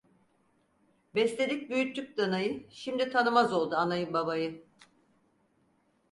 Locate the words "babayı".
4.13-4.65